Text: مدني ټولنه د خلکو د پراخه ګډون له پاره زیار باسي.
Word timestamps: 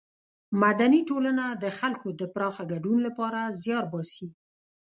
مدني 0.61 1.01
ټولنه 1.09 1.45
د 1.63 1.65
خلکو 1.79 2.07
د 2.19 2.21
پراخه 2.33 2.63
ګډون 2.71 2.97
له 3.05 3.11
پاره 3.17 3.41
زیار 3.61 3.85
باسي. 3.93 4.27